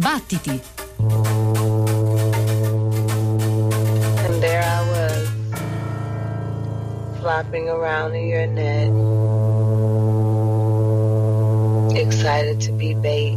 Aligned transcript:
Battiti! 0.00 0.60
And 4.24 4.42
there 4.42 4.62
I 4.62 4.80
was, 4.88 5.28
flopping 7.20 7.68
around 7.68 8.14
in 8.14 8.26
your 8.26 8.46
net, 8.46 8.88
excited 11.94 12.62
to 12.62 12.72
be 12.72 12.94
bait, 12.94 13.36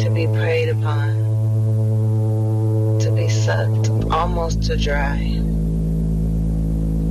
to 0.00 0.10
be 0.12 0.26
preyed 0.26 0.70
upon, 0.70 1.14
to 2.98 3.12
be 3.12 3.28
sucked 3.28 3.90
almost 4.10 4.64
to 4.64 4.76
dry, 4.76 5.38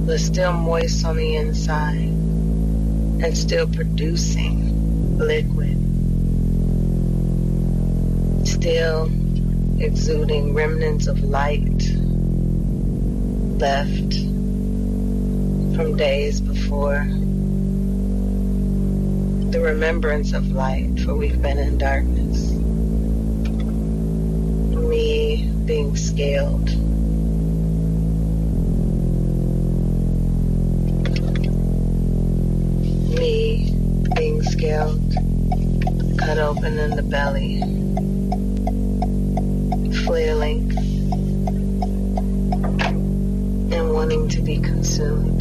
but 0.05 0.19
still 0.19 0.51
moist 0.51 1.05
on 1.05 1.15
the 1.15 1.37
inside 1.37 2.11
and 3.23 3.37
still 3.37 3.67
producing 3.67 5.17
liquid. 5.17 5.80
Still 8.61 9.09
exuding 9.79 10.53
remnants 10.53 11.07
of 11.07 11.23
light 11.23 11.81
left 13.57 14.13
from 15.75 15.97
days 15.97 16.39
before. 16.39 17.07
The 19.49 19.59
remembrance 19.59 20.33
of 20.33 20.51
light, 20.51 20.99
for 20.99 21.15
we've 21.15 21.41
been 21.41 21.57
in 21.57 21.79
darkness. 21.79 22.51
Me 24.77 25.51
being 25.65 25.95
scaled. 25.95 26.69
Me 33.17 33.73
being 34.15 34.43
scaled, 34.43 35.15
cut 36.19 36.37
open 36.37 36.77
in 36.77 36.91
the 36.91 37.01
belly, 37.01 37.70
flailing 40.11 40.69
and 43.71 43.93
wanting 43.93 44.27
to 44.27 44.41
be 44.41 44.57
consumed, 44.57 45.39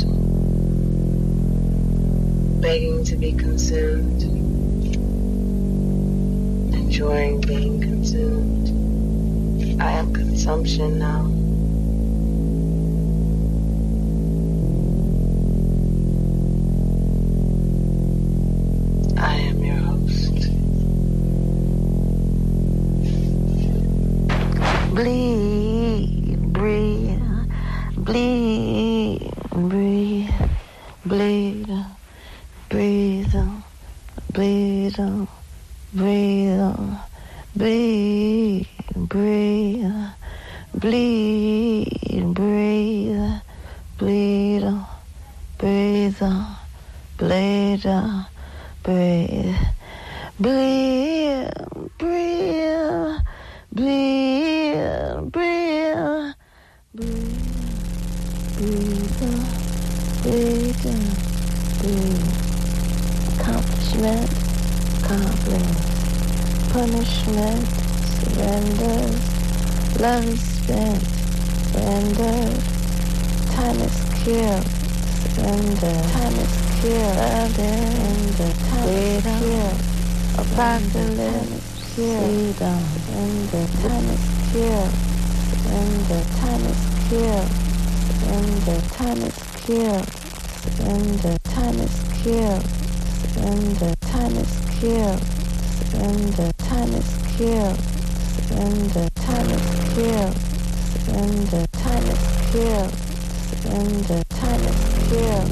begging 2.63 3.03
to 3.03 3.17
be 3.17 3.33
consumed, 3.33 4.23
enjoying 6.73 7.41
being 7.41 7.81
consumed. 7.81 9.83
I 9.83 9.91
am 9.91 10.13
consumption 10.13 11.01
now. 11.01 11.40
Surrender. 93.41 93.95
Time 94.01 94.37
is 94.37 94.53
killed, 94.81 95.23
surrender. 95.91 96.51
Time 96.59 96.93
is 96.93 97.11
killed, 97.37 97.79
surrender. 98.49 99.09
Time 99.15 99.49
is 99.51 99.95
killed, 99.95 100.37
surrender. 101.05 101.67
Time 101.73 102.05
is 102.05 102.23
killed, 102.53 102.93
surrender. 103.63 104.23
Time 104.29 104.61
is 104.61 104.81
killed, 105.09 105.49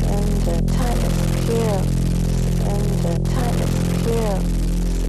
surrender. 0.00 0.58
Time 0.66 0.98
is 0.98 1.18
killed, 1.44 1.86
surrender. 2.56 3.16
Time 3.30 3.58
is 3.60 3.74
killed, 4.04 4.44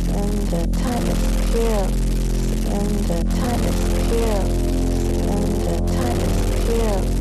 surrender. 0.03 0.66
Time 0.67 1.07
is 1.07 1.23
killed, 1.51 1.91
surrender. 2.61 3.23
Time 3.39 3.63
is 3.63 3.79
killed, 4.09 4.47
surrender. 5.16 5.78
Time 5.95 6.19
is 6.19 6.35
killed. 6.67 7.20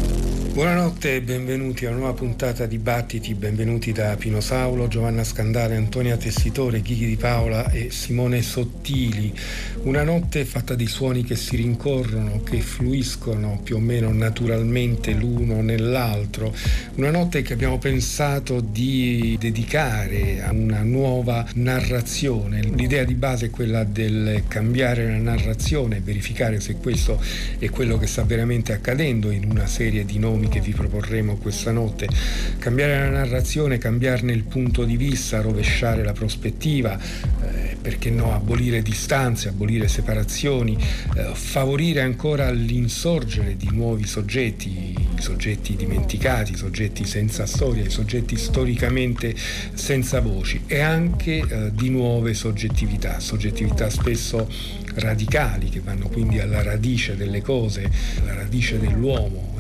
Buonanotte 0.53 1.15
e 1.15 1.21
benvenuti 1.21 1.87
a 1.87 1.91
una 1.91 1.99
nuova 1.99 2.13
puntata 2.13 2.67
di 2.67 2.79
Battiti, 2.79 3.35
benvenuti 3.35 3.93
da 3.93 4.17
Pino 4.17 4.41
Saulo, 4.41 4.89
Giovanna 4.89 5.23
Scandale, 5.23 5.77
Antonia 5.77 6.17
Tessitore, 6.17 6.81
Ghighi 6.81 7.07
di 7.07 7.15
Paola 7.15 7.71
e 7.71 7.91
Simone 7.93 8.43
Sottili. 8.43 9.33
Una 9.83 10.03
notte 10.03 10.45
fatta 10.45 10.75
di 10.75 10.89
suoni 10.89 11.23
che 11.23 11.37
si 11.37 11.55
rincorrono, 11.55 12.43
che 12.43 12.59
fluiscono 12.59 13.61
più 13.63 13.77
o 13.77 13.79
meno 13.79 14.13
naturalmente 14.13 15.13
l'uno 15.13 15.63
nell'altro. 15.63 16.53
Una 16.97 17.13
notte 17.13 17.43
che 17.43 17.53
abbiamo 17.53 17.79
pensato 17.79 18.61
di 18.61 19.37
dedicare 19.39 20.43
a 20.43 20.51
una 20.51 20.83
nuova 20.83 21.47
narrazione. 21.55 22.61
L'idea 22.61 23.05
di 23.05 23.15
base 23.15 23.47
è 23.47 23.51
quella 23.51 23.85
del 23.85 24.43
cambiare 24.49 25.07
la 25.07 25.17
narrazione, 25.17 26.01
verificare 26.01 26.59
se 26.59 26.75
questo 26.75 27.23
è 27.57 27.71
quello 27.71 27.99
che 27.99 28.09
sta 28.09 28.25
veramente 28.25 28.73
accadendo 28.73 29.31
in 29.31 29.49
una 29.49 29.69
serie 29.69 30.05
di 30.05 30.19
nomi 30.19 30.40
che 30.49 30.61
vi 30.61 30.73
proporremo 30.73 31.37
questa 31.37 31.73
notte. 31.73 32.09
Cambiare 32.59 32.99
la 32.99 33.11
narrazione, 33.11 33.79
cambiarne 33.79 34.33
il 34.33 34.45
punto 34.45 34.85
di 34.85 34.97
vista, 34.97 35.41
rovesciare 35.41 36.05
la 36.05 36.13
prospettiva, 36.13 36.99
eh, 36.99 37.77
perché 37.81 38.11
no, 38.11 38.35
abolire 38.35 38.83
distanze, 38.83 39.49
abolire 39.49 39.89
separazioni, 39.89 40.77
eh, 41.17 41.31
favorire 41.35 42.03
ancora 42.03 42.51
l'insorgere 42.51 43.57
di 43.57 43.69
nuovi 43.73 44.07
soggetti, 44.07 44.95
soggetti 45.19 45.77
dimenticati, 45.77 46.57
soggetti 46.57 47.05
senza 47.05 47.47
storia, 47.47 47.89
soggetti 47.89 48.37
storicamente 48.37 49.35
senza 49.73 50.21
voci 50.21 50.63
e 50.67 50.81
anche 50.81 51.39
eh, 51.39 51.71
di 51.75 51.91
nuove 51.91 52.35
soggettività, 52.35 53.21
soggettività 53.21 53.89
spesso 53.91 54.49
radicali 54.95 55.69
che 55.69 55.81
vanno 55.81 56.09
quindi 56.09 56.41
alla 56.41 56.63
radice 56.63 57.17
delle 57.17 57.43
cose, 57.43 57.91
alla 58.21 58.35
radice 58.35 58.79
dell'uomo 58.79 59.59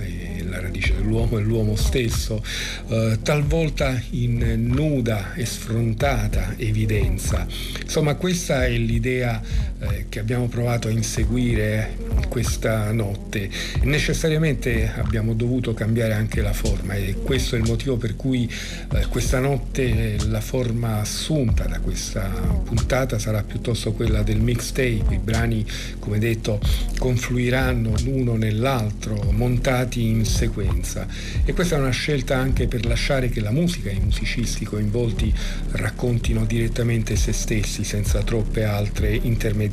la 0.50 0.60
radice 0.60 0.94
dell'uomo 0.94 1.38
è 1.38 1.42
l'uomo 1.42 1.76
stesso, 1.76 2.42
eh, 2.88 3.18
talvolta 3.22 4.00
in 4.10 4.66
nuda 4.66 5.34
e 5.34 5.46
sfrontata 5.46 6.54
evidenza. 6.56 7.46
Insomma, 7.82 8.14
questa 8.16 8.66
è 8.66 8.76
l'idea 8.76 9.40
eh, 9.80 10.06
che 10.10 10.18
abbiamo 10.18 10.46
provato 10.46 10.88
a 10.88 10.90
inseguire 10.90 11.96
questa 12.28 12.92
notte. 12.92 13.48
Necessariamente 13.82 14.92
abbiamo 14.94 15.32
dovuto 15.32 15.72
cambiare 15.72 16.12
anche 16.12 16.42
la 16.42 16.52
forma 16.52 16.94
e 16.94 17.16
questo 17.22 17.56
è 17.56 17.58
il 17.58 17.64
motivo 17.66 17.96
per 17.96 18.14
cui 18.14 18.50
eh, 18.92 19.06
questa 19.06 19.40
notte 19.40 20.16
la 20.26 20.42
forma 20.42 21.00
assunta 21.00 21.64
da 21.64 21.80
questa 21.80 22.28
puntata 22.64 23.18
sarà 23.18 23.42
piuttosto 23.42 23.92
quella 23.92 24.22
del 24.22 24.40
mixtape. 24.40 25.14
I 25.14 25.18
brani, 25.18 25.64
come 25.98 26.18
detto, 26.18 26.60
confluiranno 26.98 27.94
l'uno 28.04 28.36
nell'altro, 28.36 29.30
montati 29.32 30.06
in 30.06 30.26
sequenza. 30.26 31.06
E 31.44 31.54
questa 31.54 31.76
è 31.76 31.78
una 31.78 31.90
scelta 31.90 32.36
anche 32.36 32.68
per 32.68 32.84
lasciare 32.84 33.30
che 33.30 33.40
la 33.40 33.50
musica 33.50 33.88
e 33.88 33.94
i 33.94 34.00
musicisti 34.00 34.66
coinvolti 34.66 35.32
raccontino 35.72 36.44
direttamente 36.44 37.16
se 37.16 37.32
stessi 37.32 37.82
senza 37.82 38.22
troppe 38.22 38.64
altre 38.64 39.14
intermediazioni. 39.14 39.68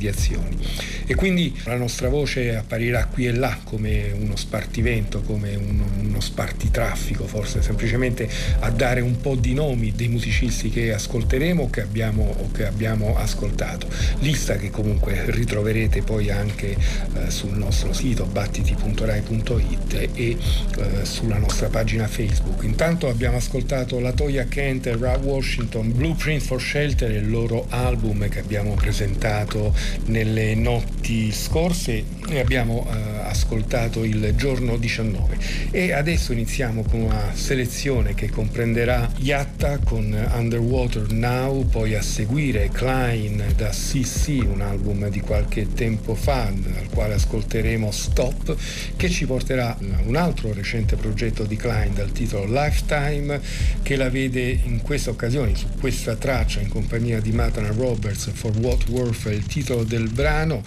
E 1.10 1.14
quindi 1.14 1.58
la 1.64 1.76
nostra 1.76 2.08
voce 2.08 2.54
apparirà 2.54 3.06
qui 3.06 3.26
e 3.26 3.32
là 3.32 3.58
come 3.64 4.12
uno 4.12 4.36
spartivento, 4.36 5.22
come 5.22 5.54
uno, 5.56 5.86
uno 6.00 6.20
spartitraffico, 6.20 7.26
forse 7.26 7.62
semplicemente 7.62 8.28
a 8.60 8.70
dare 8.70 9.00
un 9.00 9.20
po' 9.20 9.34
di 9.34 9.54
nomi 9.54 9.92
dei 9.92 10.08
musicisti 10.08 10.68
che 10.68 10.92
ascolteremo 10.92 11.62
o 11.62 11.70
che 11.70 11.80
abbiamo, 11.80 12.34
o 12.38 12.50
che 12.50 12.66
abbiamo 12.66 13.16
ascoltato. 13.16 13.88
Lista 14.18 14.56
che 14.56 14.70
comunque 14.70 15.24
ritroverete 15.30 16.02
poi 16.02 16.30
anche 16.30 16.76
eh, 16.76 17.30
sul 17.30 17.56
nostro 17.56 17.92
sito 17.92 18.26
battiti.rai.it 18.26 19.94
e 19.94 20.10
eh, 20.14 21.04
sulla 21.04 21.38
nostra 21.38 21.68
pagina 21.68 22.06
Facebook. 22.06 22.64
Intanto 22.64 23.08
abbiamo 23.08 23.38
ascoltato 23.38 23.98
la 23.98 24.12
Toya 24.12 24.44
Kent 24.44 24.86
e 24.86 24.96
Ra 24.96 25.16
Washington, 25.16 25.92
Blueprint 25.92 26.42
for 26.42 26.60
Shelter, 26.60 27.10
il 27.10 27.30
loro 27.30 27.66
album 27.70 28.28
che 28.28 28.40
abbiamo 28.40 28.74
presentato 28.74 29.74
nelle 30.06 30.54
notti 30.54 31.32
scorse 31.32 32.04
abbiamo 32.36 32.86
eh, 32.90 33.18
ascoltato 33.24 34.04
il 34.04 34.34
giorno 34.36 34.76
19 34.76 35.38
e 35.70 35.92
adesso 35.92 36.32
iniziamo 36.32 36.82
con 36.82 37.00
una 37.00 37.32
selezione 37.34 38.14
che 38.14 38.28
comprenderà 38.28 39.10
Yatta 39.18 39.78
con 39.78 40.16
Underwater 40.34 41.12
Now, 41.12 41.66
poi 41.66 41.94
a 41.94 42.02
seguire 42.02 42.68
Klein 42.70 43.42
da 43.56 43.70
CC, 43.70 44.40
un 44.44 44.60
album 44.60 45.08
di 45.08 45.20
qualche 45.20 45.72
tempo 45.72 46.14
fa 46.14 46.52
dal 46.54 46.88
quale 46.90 47.14
ascolteremo 47.14 47.90
Stop 47.90 48.56
che 48.96 49.08
ci 49.08 49.26
porterà 49.26 49.76
un 50.04 50.16
altro 50.16 50.52
recente 50.52 50.96
progetto 50.96 51.44
di 51.44 51.56
Klein 51.56 51.94
dal 51.94 52.12
titolo 52.12 52.44
Lifetime 52.44 53.40
che 53.82 53.96
la 53.96 54.10
vede 54.10 54.58
in 54.64 54.80
questa 54.82 55.10
occasione, 55.10 55.54
su 55.54 55.66
questa 55.78 56.16
traccia 56.16 56.60
in 56.60 56.68
compagnia 56.68 57.20
di 57.20 57.32
Matana 57.32 57.70
Roberts 57.70 58.30
For 58.32 58.56
What 58.58 58.88
Worth 58.88 59.28
è 59.28 59.32
il 59.32 59.46
titolo 59.46 59.77
del 59.84 60.08
brano 60.08 60.62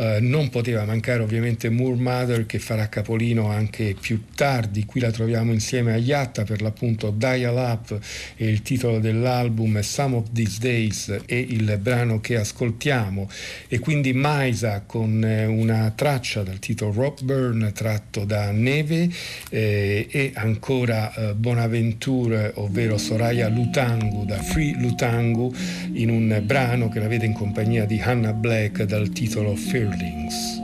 eh, 0.00 0.18
non 0.20 0.48
poteva 0.48 0.86
mancare 0.86 1.22
ovviamente 1.22 1.68
Moore 1.68 2.00
Mother 2.00 2.46
che 2.46 2.58
farà 2.58 2.88
capolino 2.88 3.50
anche 3.50 3.94
più 4.00 4.22
tardi, 4.34 4.86
qui 4.86 4.98
la 4.98 5.10
troviamo 5.10 5.52
insieme 5.52 5.92
a 5.92 5.96
Yatta 5.98 6.44
per 6.44 6.62
l'appunto 6.62 7.10
Dial 7.10 7.54
Up 7.54 7.98
e 8.36 8.48
il 8.48 8.62
titolo 8.62 8.98
dell'album 8.98 9.78
Some 9.80 10.16
of 10.16 10.28
These 10.32 10.58
Days 10.58 11.20
e 11.26 11.38
il 11.38 11.78
brano 11.82 12.18
che 12.20 12.38
ascoltiamo. 12.38 13.28
E 13.68 13.78
quindi 13.78 14.14
Maisa 14.14 14.82
con 14.86 15.22
eh, 15.22 15.44
una 15.44 15.92
traccia 15.94 16.42
dal 16.42 16.58
titolo 16.60 16.92
Rock 16.92 17.22
Burn 17.22 17.70
tratto 17.74 18.24
da 18.24 18.50
Neve 18.52 19.10
eh, 19.50 20.06
e 20.10 20.32
ancora 20.34 21.12
eh, 21.12 21.34
Bonaventure 21.34 22.52
ovvero 22.54 22.96
Soraya 22.96 23.48
Lutangu 23.48 24.24
da 24.24 24.40
Free 24.40 24.74
Lutangu 24.78 25.54
in 25.92 26.08
un 26.08 26.40
brano 26.42 26.88
che 26.88 27.00
la 27.00 27.06
vede 27.06 27.26
in 27.26 27.34
compagnia 27.34 27.84
di 27.84 28.00
Hannah 28.00 28.32
Black 28.32 28.84
dal 28.84 29.10
titolo 29.10 29.54
Fear 29.54 29.88
Fearlings. 29.90 30.60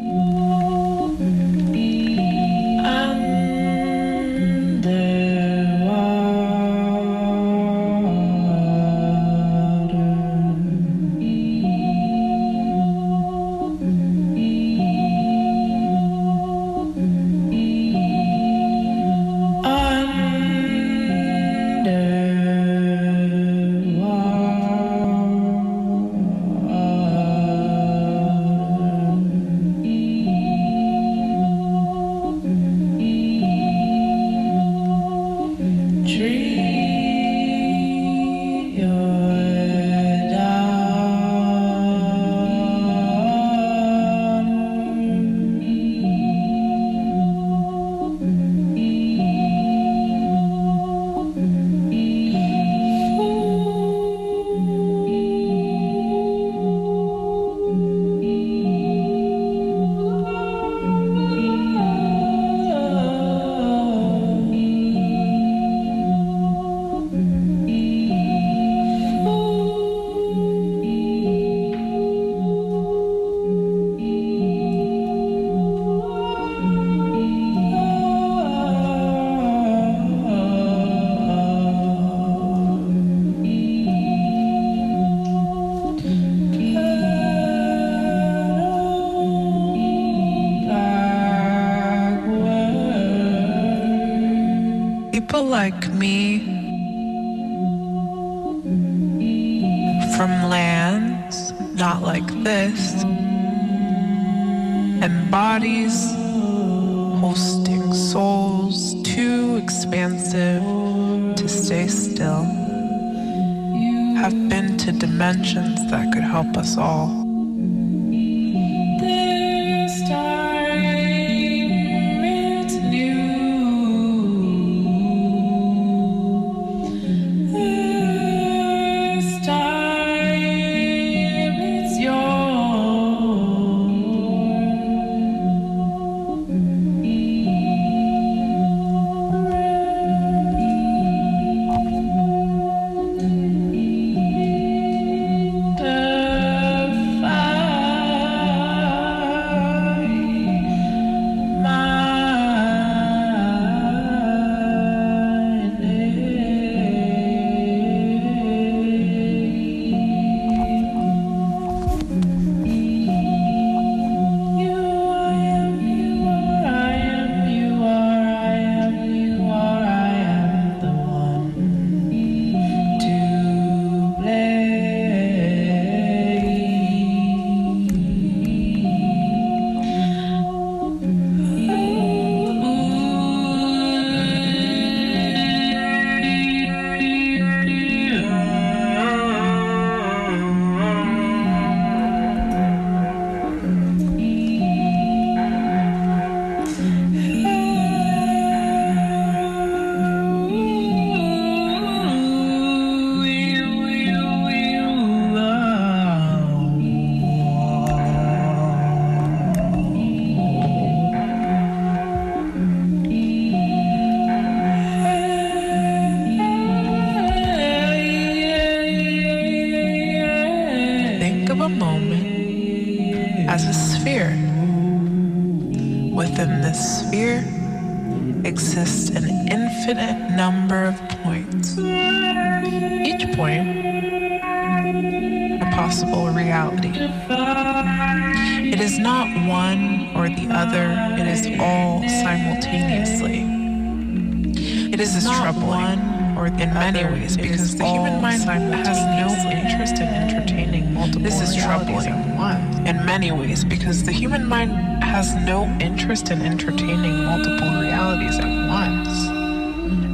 Because 253.68 254.04
the 254.04 254.12
human 254.12 254.46
mind 254.46 254.72
has 255.02 255.34
no 255.34 255.64
interest 255.80 256.30
in 256.30 256.42
entertaining 256.42 257.24
multiple 257.24 257.80
realities 257.80 258.38
at 258.38 258.68
once 258.68 259.36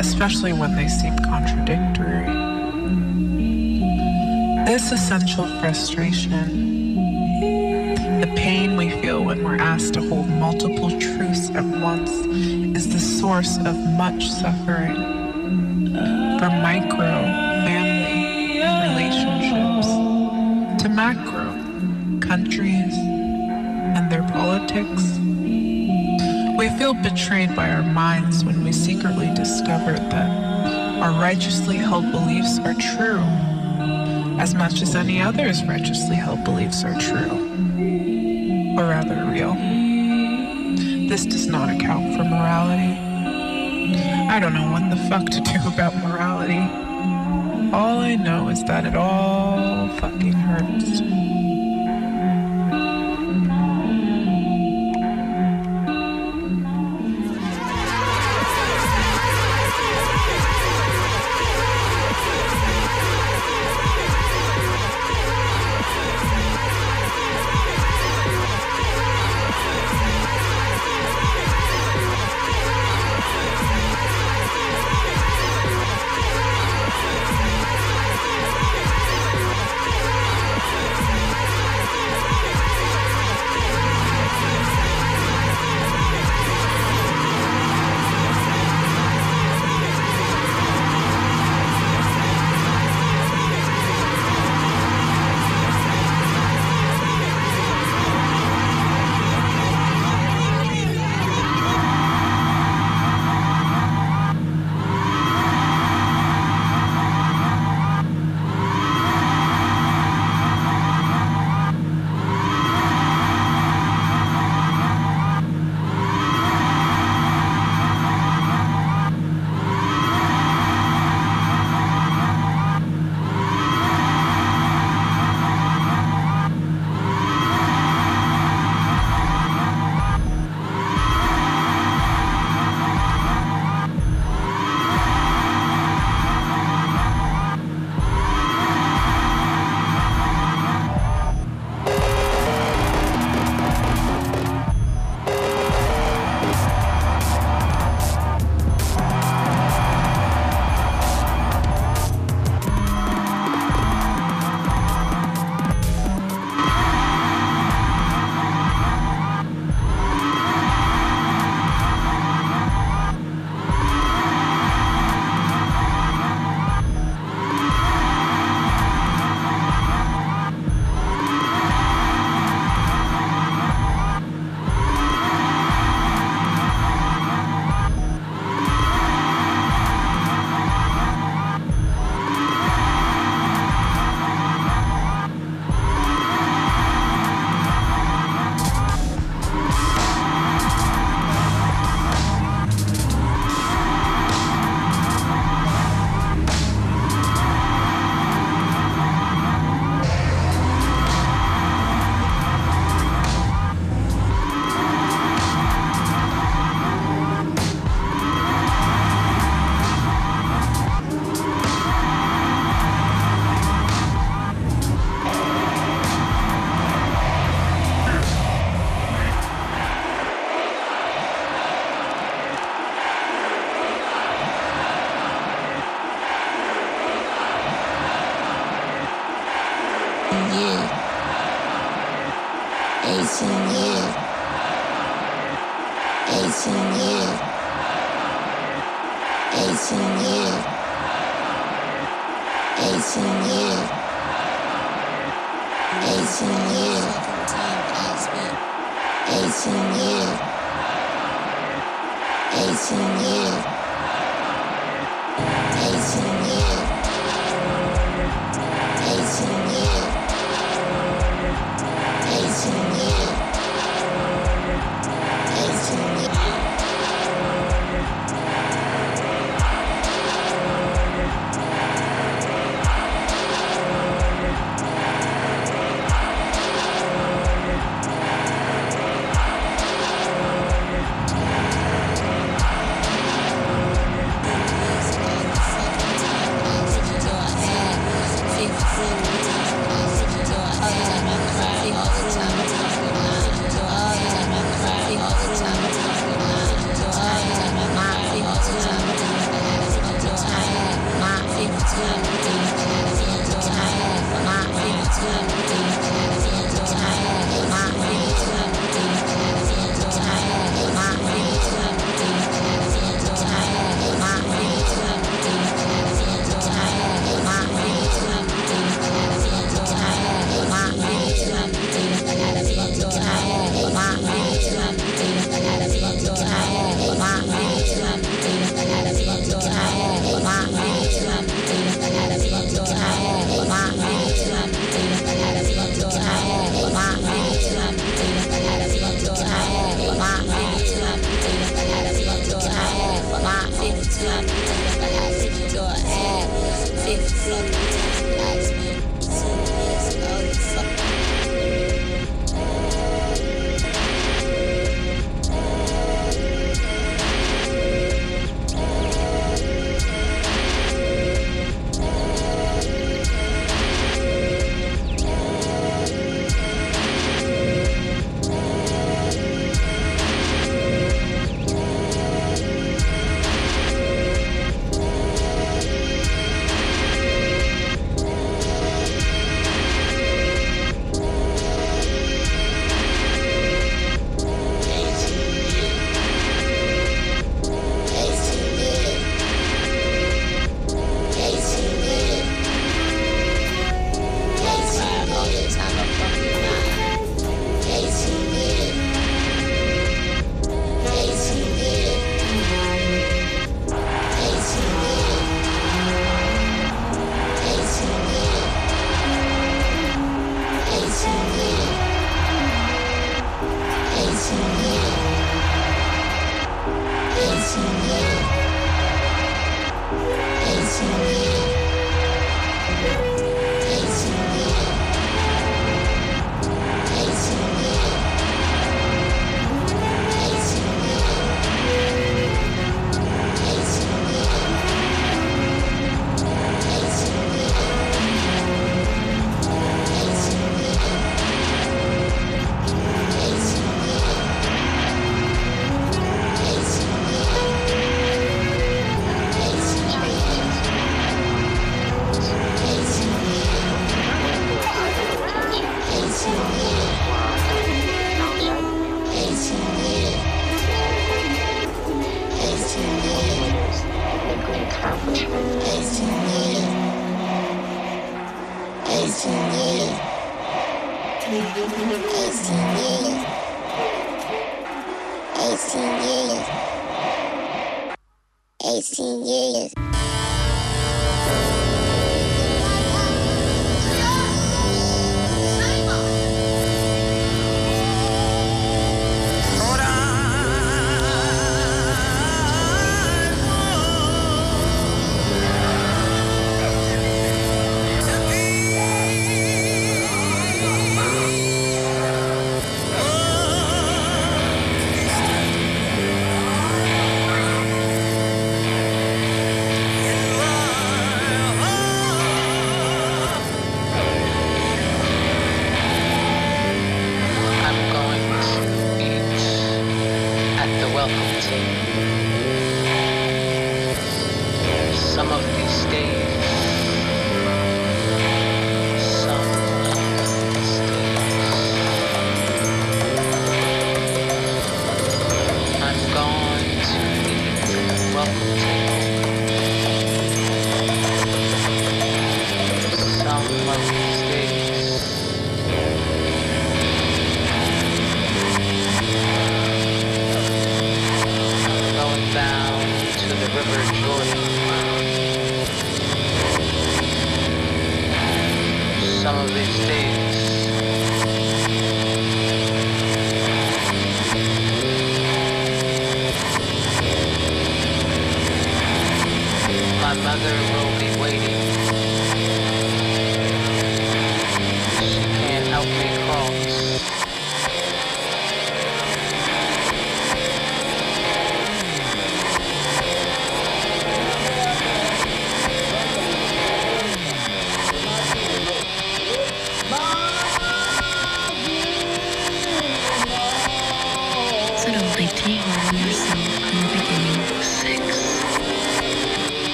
especially 0.00 0.52
when 0.52 0.74
they 0.76 0.88
seem 0.88 1.16
contradictory. 1.18 2.26
This 4.64 4.92
essential 4.92 5.46
frustration 5.60 6.70
the 8.20 8.32
pain 8.36 8.76
we 8.76 8.90
feel 9.00 9.24
when 9.24 9.42
we're 9.42 9.56
asked 9.56 9.94
to 9.94 10.06
hold 10.06 10.28
multiple 10.28 10.90
truths 11.00 11.48
at 11.50 11.64
once 11.64 12.10
is 12.76 12.92
the 12.92 13.00
source 13.00 13.56
of 13.64 13.74
much 13.96 14.28
suffering. 14.28 14.94
For 16.38 16.50
micro 16.50 16.99
Betrayed 26.90 27.54
by 27.54 27.70
our 27.70 27.82
minds 27.82 28.44
when 28.44 28.64
we 28.64 28.72
secretly 28.72 29.32
discover 29.34 29.92
that 29.92 31.00
our 31.00 31.12
righteously 31.20 31.76
held 31.76 32.10
beliefs 32.10 32.58
are 32.58 32.74
true 32.74 33.20
as 34.40 34.54
much 34.54 34.82
as 34.82 34.96
any 34.96 35.20
other's 35.20 35.64
righteously 35.64 36.16
held 36.16 36.42
beliefs 36.44 36.84
are 36.84 36.98
true, 36.98 37.30
or 38.76 38.88
rather 38.88 39.24
real. 39.30 39.54
This 41.08 41.24
does 41.26 41.46
not 41.46 41.70
account 41.70 42.16
for 42.16 42.24
morality. 42.24 42.98
I 44.28 44.38
don't 44.40 44.52
know 44.52 44.70
what 44.72 44.90
the 44.90 44.96
fuck 45.08 45.26
to 45.26 45.40
do 45.40 45.68
about 45.68 45.94
morality. 45.96 46.58
All 47.74 48.00
I 48.00 48.16
know 48.16 48.48
is 48.48 48.64
that 48.64 48.84
it 48.84 48.96
all 48.96 49.88
fucking 49.98 50.32
hurts. 50.32 51.00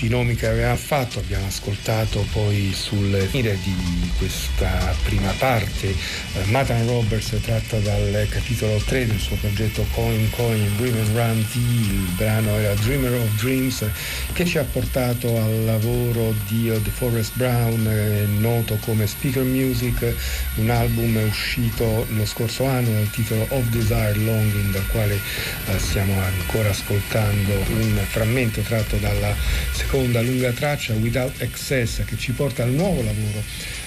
Tutti 0.00 0.14
i 0.14 0.16
nomi 0.16 0.34
che 0.34 0.46
aveva 0.46 0.76
fatto, 0.76 1.18
abbiamo 1.18 1.46
ascoltato 1.46 2.24
poi 2.32 2.72
sul 2.72 3.14
fine 3.28 3.58
di 3.62 4.10
questa 4.16 4.96
prima 5.04 5.30
parte 5.36 5.88
eh, 5.88 6.44
Matan 6.46 6.86
Roberts 6.86 7.36
tratta 7.42 7.76
dal 7.80 8.26
capitolo 8.30 8.78
3 8.78 9.06
del 9.06 9.18
suo 9.18 9.36
progetto 9.36 9.84
Coin 9.92 10.30
Coin 10.30 10.74
Dream 10.78 10.96
and 11.18 11.46
T, 11.50 11.56
il 11.56 12.08
brano 12.16 12.56
era 12.56 12.72
Dreamer 12.76 13.12
of 13.12 13.42
Dreams 13.42 13.84
che 14.32 14.46
ci 14.46 14.56
ha 14.56 14.64
portato 14.64 15.36
al 15.36 15.64
lavoro 15.66 16.34
di 16.48 16.72
The 16.82 16.90
Forest 16.90 17.32
Brown, 17.34 17.86
eh, 17.86 18.24
noto 18.38 18.78
come 18.80 19.06
Speaker 19.06 19.42
Music, 19.42 20.14
un 20.54 20.70
album 20.70 21.16
uscito 21.28 22.06
lo 22.08 22.24
scorso 22.24 22.64
anno 22.64 22.90
dal 22.90 23.10
titolo 23.10 23.44
Of 23.50 23.66
Desire 23.66 24.14
Longing, 24.14 24.72
dal 24.72 24.86
quale 24.86 25.14
eh, 25.16 25.78
stiamo 25.78 26.18
ancora 26.22 26.70
ascoltando 26.70 27.52
un 27.52 28.00
frammento 28.08 28.62
tratto 28.62 28.96
dalla 28.96 29.34
seconda 29.72 29.88
lunga 30.20 30.52
traccia 30.52 30.94
Without 30.94 31.40
Excess 31.40 32.04
che 32.04 32.16
ci 32.16 32.30
porta 32.30 32.62
al 32.62 32.70
nuovo 32.70 33.02
lavoro 33.02 33.42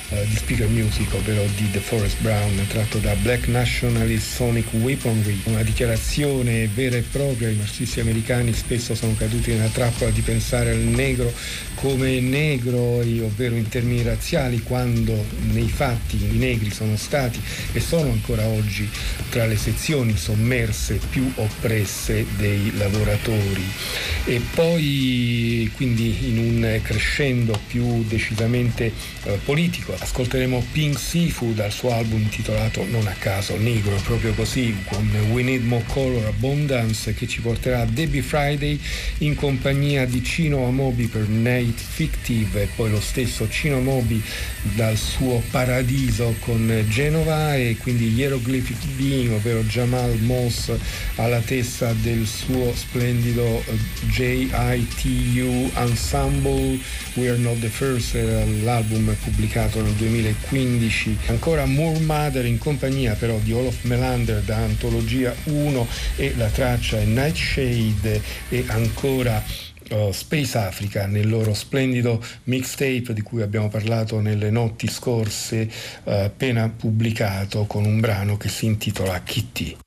eh, 0.09 0.25
di 0.27 0.35
speaker 0.35 0.67
music, 0.67 1.13
ovvero 1.13 1.45
di 1.55 1.69
The 1.71 1.79
Forest 1.79 2.21
Brown, 2.21 2.65
tratto 2.67 2.97
da 2.99 3.15
Black 3.15 3.47
Nationalist 3.47 4.35
Sonic 4.35 4.73
Weaponry, 4.73 5.41
una 5.45 5.63
dichiarazione 5.63 6.67
vera 6.67 6.97
e 6.97 7.01
propria. 7.01 7.49
I 7.49 7.55
marxisti 7.55 7.99
americani 7.99 8.53
spesso 8.53 8.95
sono 8.95 9.15
caduti 9.15 9.51
nella 9.51 9.69
trappola 9.69 10.11
di 10.11 10.21
pensare 10.21 10.71
al 10.71 10.77
negro 10.77 11.31
come 11.75 12.19
negro, 12.19 12.79
ovvero 12.79 13.55
in 13.55 13.67
termini 13.67 14.03
razziali, 14.03 14.61
quando 14.61 15.25
nei 15.51 15.67
fatti 15.67 16.15
i 16.15 16.37
negri 16.37 16.71
sono 16.71 16.95
stati 16.95 17.41
e 17.71 17.79
sono 17.79 18.11
ancora 18.11 18.45
oggi 18.45 18.89
tra 19.29 19.45
le 19.45 19.57
sezioni 19.57 20.15
sommerse 20.15 20.99
più 21.09 21.29
oppresse 21.35 22.25
dei 22.37 22.71
lavoratori. 22.77 23.65
E 24.25 24.41
poi 24.53 25.69
quindi 25.75 26.29
in 26.29 26.37
un 26.37 26.79
crescendo 26.81 27.59
più 27.67 28.03
decisamente 28.05 28.91
eh, 29.23 29.39
politico 29.43 29.92
ascolteremo 29.99 30.65
Pink 30.71 30.97
Sifu 30.97 31.53
dal 31.53 31.71
suo 31.71 31.91
album 31.91 32.21
intitolato 32.21 32.85
non 32.89 33.07
a 33.07 33.15
caso 33.17 33.57
Negro, 33.57 33.95
proprio 34.03 34.33
così, 34.33 34.75
con 34.85 35.09
We 35.31 35.43
Need 35.43 35.63
More 35.63 35.83
Color 35.87 36.25
Abundance 36.25 37.13
che 37.13 37.27
ci 37.27 37.41
porterà 37.41 37.81
a 37.81 37.85
Debbie 37.85 38.21
Friday 38.21 38.79
in 39.19 39.35
compagnia 39.35 40.05
di 40.05 40.23
Cino 40.23 40.65
Amobi 40.65 41.07
per 41.07 41.27
Nate 41.27 41.73
Fictive 41.75 42.63
e 42.63 42.67
poi 42.75 42.89
lo 42.89 43.01
stesso 43.01 43.49
Cino 43.49 43.77
Amobi 43.77 44.21
dal 44.75 44.97
suo 44.97 45.43
paradiso 45.51 46.35
con 46.39 46.85
Genova 46.87 47.55
e 47.55 47.77
quindi 47.77 48.13
Hieroglyphic 48.13 48.85
Being, 48.95 49.31
ovvero 49.31 49.63
Jamal 49.63 50.17
Moss 50.19 50.71
alla 51.15 51.39
testa 51.39 51.93
del 52.01 52.25
suo 52.25 52.73
splendido 52.75 53.63
JITU 54.07 55.71
Ensemble 55.75 56.79
We 57.15 57.29
Are 57.29 57.37
Not 57.37 57.59
the 57.59 57.69
First, 57.69 58.15
l'album 58.63 59.15
pubblicato 59.21 59.82
nel 59.83 59.93
2015. 59.93 61.17
Ancora 61.27 61.65
Moore 61.65 61.99
Mother 61.99 62.45
in 62.45 62.57
compagnia 62.57 63.13
però 63.13 63.37
di 63.37 63.51
Olof 63.51 63.83
Melander 63.83 64.41
da 64.41 64.57
Antologia 64.57 65.33
1 65.43 65.87
e 66.15 66.33
la 66.37 66.47
traccia 66.47 66.99
è 66.99 67.05
Nightshade 67.05 68.21
e 68.49 68.63
ancora 68.67 69.43
uh, 69.89 70.11
Space 70.11 70.57
Africa 70.57 71.05
nel 71.05 71.29
loro 71.29 71.53
splendido 71.53 72.23
mixtape 72.45 73.13
di 73.13 73.21
cui 73.21 73.41
abbiamo 73.41 73.69
parlato 73.69 74.19
nelle 74.19 74.49
notti 74.49 74.87
scorse, 74.87 75.69
uh, 76.03 76.11
appena 76.11 76.69
pubblicato 76.69 77.65
con 77.65 77.85
un 77.85 77.99
brano 77.99 78.37
che 78.37 78.49
si 78.49 78.65
intitola 78.65 79.21
Kitty. 79.21 79.77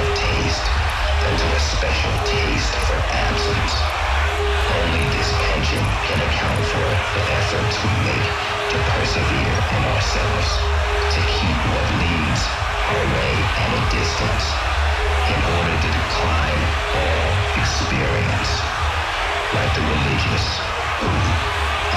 Of 0.00 0.06
taste 0.16 0.66
than 1.20 1.34
to 1.36 1.46
a 1.52 1.60
special 1.60 2.14
taste 2.24 2.74
for 2.88 2.98
absence. 3.12 3.74
Only 4.72 5.04
this 5.12 5.30
penchant 5.36 5.88
can 6.08 6.18
account 6.22 6.62
for 6.72 6.88
the 7.14 7.22
efforts 7.36 7.76
we 7.84 7.92
make 8.08 8.28
to 8.72 8.78
persevere 8.96 9.56
in 9.76 9.82
ourselves, 9.92 10.48
to 11.12 11.20
keep 11.28 11.58
what 11.68 11.86
leads 12.00 12.42
our 12.88 13.04
way 13.04 13.32
at 13.60 13.70
a 13.76 13.82
distance, 13.92 14.46
in 15.28 15.40
order 15.60 15.74
to 15.76 15.88
decline 15.92 16.62
all 16.96 17.28
experience, 17.60 18.50
like 19.52 19.72
the 19.76 19.84
religious 19.84 20.46
who, 21.04 21.12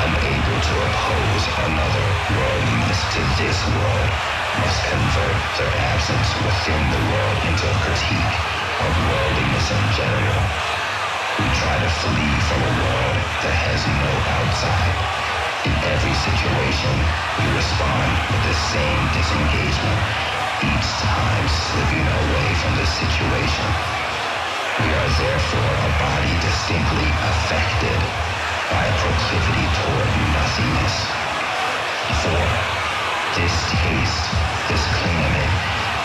unable 0.03 0.59
to 0.59 0.75
oppose 0.83 1.43
another 1.63 2.07
worldliness 2.35 2.99
to 3.15 3.21
this 3.39 3.57
world, 3.71 4.34
must 4.61 4.79
convert 4.87 5.37
their 5.59 5.73
absence 5.91 6.29
within 6.43 6.81
the 6.91 7.03
world 7.11 7.37
into 7.49 7.65
a 7.67 7.77
critique 7.83 8.35
of 8.79 8.91
worldliness 9.09 9.67
in 9.71 9.83
general. 9.91 10.41
We 11.41 11.47
try 11.59 11.75
to 11.75 11.89
flee 11.99 12.35
from 12.47 12.61
a 12.63 12.73
world 12.79 13.17
that 13.43 13.55
has 13.55 13.81
no 13.87 14.11
outside. 14.39 14.95
In 15.67 15.75
every 15.91 16.15
situation, 16.15 16.93
we 17.41 17.45
respond 17.57 18.11
with 18.31 18.43
the 18.47 18.57
same 18.71 19.01
disengagement, 19.11 19.99
each 20.63 20.87
time 21.03 21.45
slipping 21.49 22.07
away 22.07 22.47
from 22.61 22.73
the 22.79 22.87
situation. 22.87 23.67
We 24.85 24.91
are 24.95 25.11
therefore 25.19 25.73
a 25.75 25.91
body 25.99 26.35
distinctly 26.39 27.09
affected 27.19 27.99
by 28.71 28.83
a 28.85 28.95
proclivity 29.03 29.67
toward 29.75 30.11
nothingness. 30.31 30.95
For 32.23 32.43
this 33.35 33.55
taste, 33.71 34.44
this 34.70 34.84
clinging, 34.97 35.49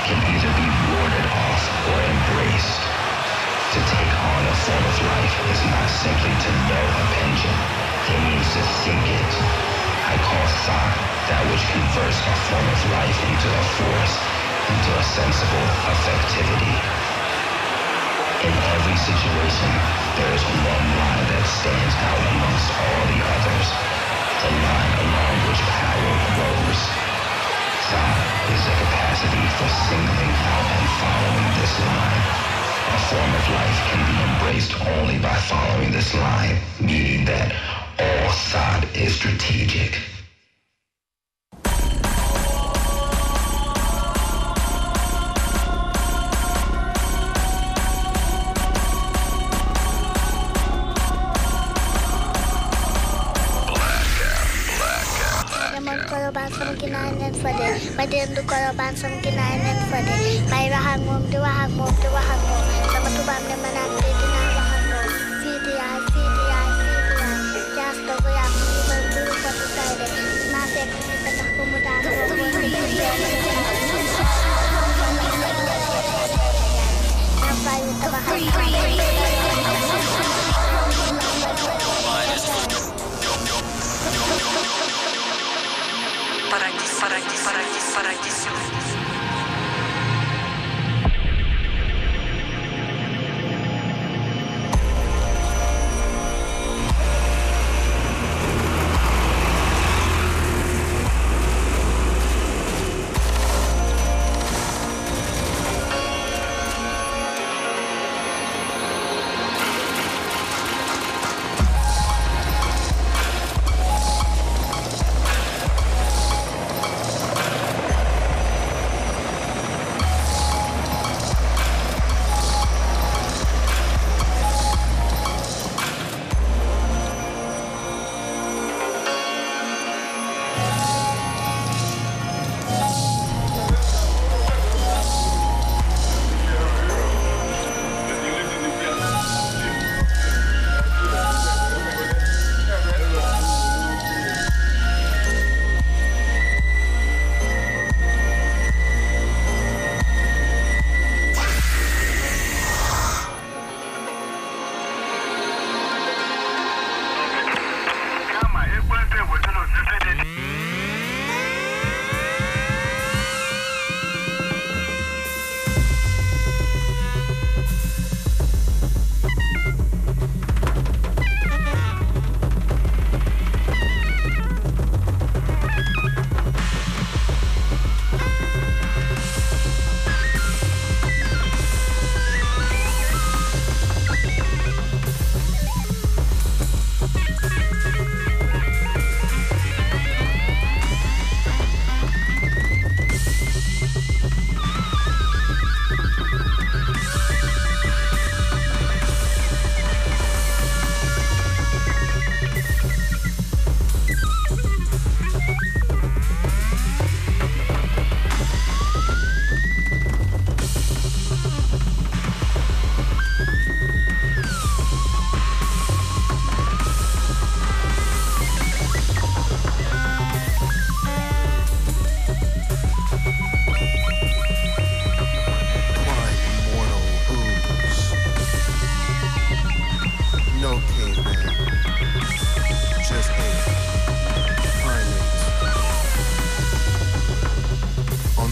can 0.05 0.19
either 0.35 0.53
be 0.59 0.69
warded 0.93 1.27
off 1.33 1.63
or 1.89 1.97
embraced. 2.03 2.83
To 3.73 3.81
take 3.95 4.13
on 4.21 4.43
a 4.43 4.57
form 4.67 4.85
of 4.85 4.97
life 5.07 5.37
is 5.55 5.61
not 5.71 5.87
simply 6.03 6.35
to 6.35 6.51
know 6.69 6.85
a 6.85 7.05
penchant. 7.15 7.61
It 8.11 8.19
means 8.27 8.49
to 8.59 8.63
think 8.83 9.03
it. 9.07 9.33
I 10.11 10.19
call 10.19 10.47
thought 10.67 10.95
that 11.31 11.43
which 11.49 11.63
converts 11.71 12.19
a 12.19 12.35
form 12.51 12.67
of 12.67 12.81
life 12.91 13.19
into 13.31 13.47
a 13.47 13.65
force, 13.79 14.15
into 14.75 14.91
a 14.91 15.05
sensible 15.07 15.67
affectivity. 15.87 16.75
In 18.43 18.55
every 18.75 18.99
situation, 18.99 19.71
there 20.19 20.33
is 20.35 20.43
one 20.67 20.87
line 20.99 21.27
that 21.31 21.47
stands 21.47 21.95
out 22.11 22.23
amongst 22.35 22.69
all 22.75 23.03
the 23.07 23.21
others, 23.23 23.67
the 24.43 24.51
line 24.51 24.95
along 25.07 25.35
which 25.47 25.63
power 25.79 26.13
grows. 26.35 27.00
Is 27.91 27.97
the 27.97 28.71
capacity 28.71 29.47
for 29.59 29.69
singling 29.69 30.31
out 30.47 30.71
and 30.79 30.89
following 31.03 31.51
this 31.59 31.75
line. 31.81 32.23
A 32.87 32.99
form 33.11 33.35
of 33.35 33.49
life 33.51 33.81
can 33.91 34.03
be 34.07 34.17
embraced 34.31 34.75
only 34.87 35.19
by 35.19 35.35
following 35.35 35.91
this 35.91 36.15
line, 36.15 36.61
meaning 36.79 37.25
that 37.25 37.53
all 37.99 38.31
thought 38.31 38.87
is 38.95 39.17
strategic. 39.17 40.10
bansong 58.81 59.21
kinain 59.21 59.61
at 59.61 59.77
pwede. 59.93 60.41
May 60.49 60.73
wahang 60.73 61.05
mong 61.05 61.29
duwahang 61.29 61.77
mong. 61.77 62.10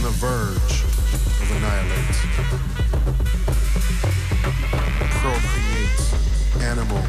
the 0.09 0.15
verge 0.15 0.85
of 1.43 1.51
annihilate. 1.57 2.17
Procreate 5.21 6.01
animal 6.65 7.03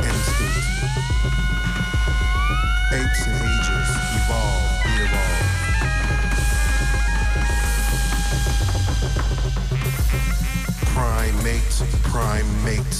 instinct. 0.00 0.66
Apes 2.94 3.22
and 3.26 3.36
ages 3.44 3.90
evolve, 4.16 4.72
re-evolve. 4.86 5.44
Primate, 10.94 11.76
primate 12.04 12.96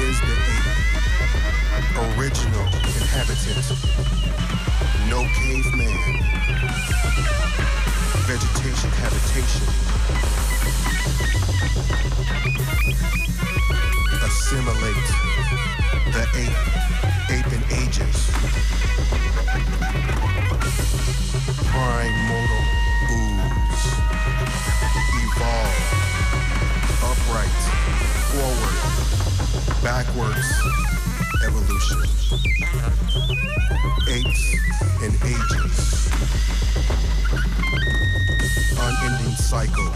is 0.00 0.16
the 0.20 0.36
ape, 0.48 1.96
original 2.16 2.66
inhabitant. 2.72 4.51
No 5.08 5.26
caveman. 5.34 6.22
Vegetation, 8.26 8.90
habitation. 8.90 9.66
Assimilate. 14.22 15.08
The 16.12 16.24
ape. 16.36 16.60
Ape 17.30 17.52
and 17.52 17.64
ages. 17.72 18.30
Primordial 21.70 22.64
ooze. 23.10 23.84
Evolve. 25.22 25.80
Upright. 27.02 27.60
Forward. 28.30 28.78
Backwards. 29.82 30.48
Evolution. 31.44 32.00
Ages 34.08 34.54
and 35.02 35.14
ages. 35.24 36.10
Unending 38.78 39.36
cycle. 39.36 39.90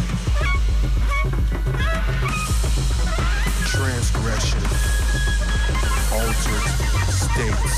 Transgression. 3.67 4.63
Altered 6.13 6.67
states. 7.11 7.75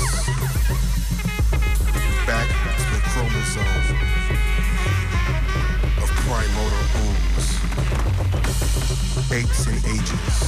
Back 2.25 2.47
to 2.77 2.83
the 2.93 2.99
chromosome 3.09 3.73
of 5.97 6.09
primordial 6.25 6.87
ooze. 7.05 7.49
Ages 9.31 9.67
and 9.67 9.79
ages. 9.85 10.38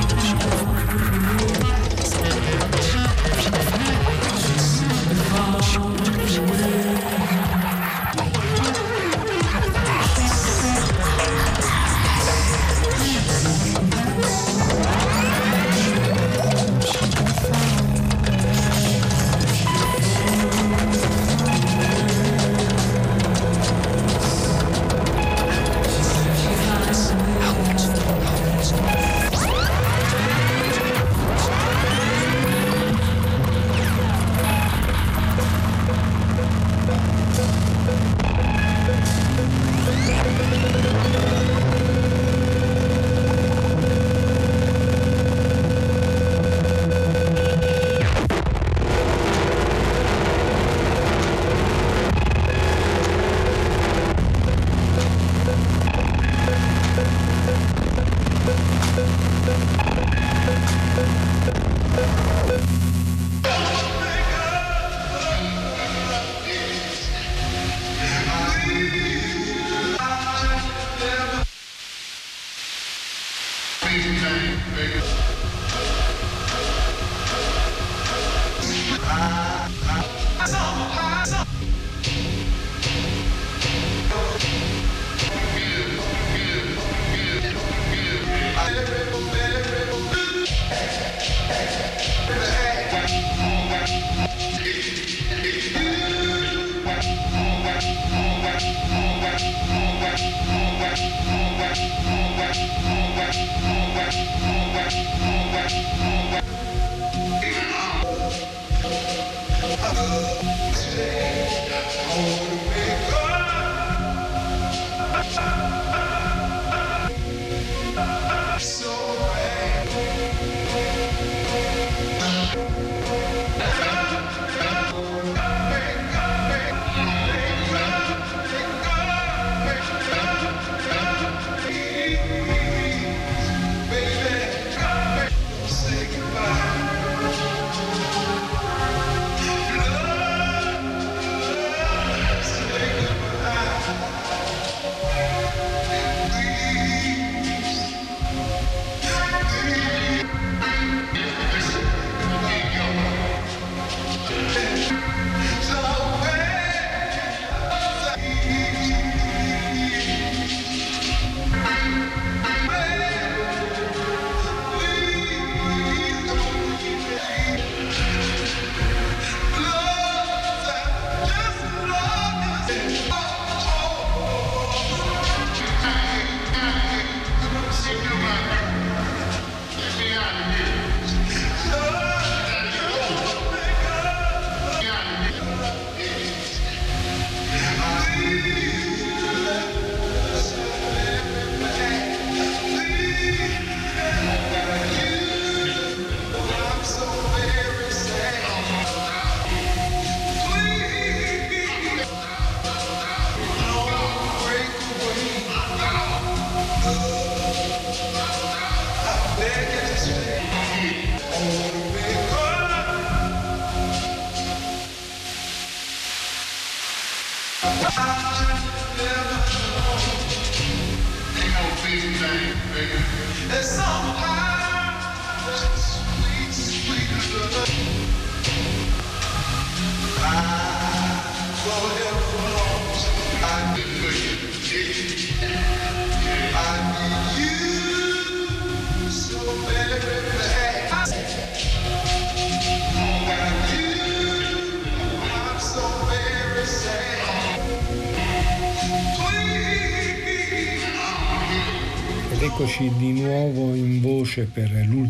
Eccoci 0.00 1.51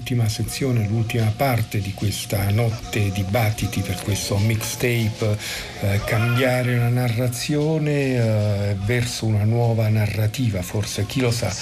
l'ultima 0.03 0.29
sezione, 0.29 0.89
l'ultima 0.89 1.33
parte 1.37 1.81
di 1.81 1.95
questa 1.95 2.51
notte 2.51 3.13
dibattiti 3.13 3.83
per 3.83 4.03
questo 4.03 4.37
mixtape, 4.37 5.39
eh, 5.81 6.01
cambiare 6.05 6.77
la 6.77 6.89
narrazione 6.89 7.91
eh, 7.93 8.77
verso 8.85 9.27
una 9.27 9.45
nuova 9.45 9.89
narrativa, 9.89 10.61
forse 10.61 11.07
chi 11.07 11.21
lo 11.21 11.31
sa. 11.31 11.55